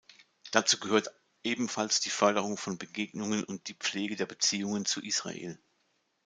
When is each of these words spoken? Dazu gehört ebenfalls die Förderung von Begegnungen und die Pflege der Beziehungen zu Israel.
Dazu 0.49 0.79
gehört 0.79 1.11
ebenfalls 1.43 1.99
die 1.99 2.09
Förderung 2.09 2.57
von 2.57 2.79
Begegnungen 2.79 3.43
und 3.43 3.67
die 3.67 3.75
Pflege 3.75 4.15
der 4.15 4.25
Beziehungen 4.25 4.83
zu 4.83 4.99
Israel. 5.05 5.59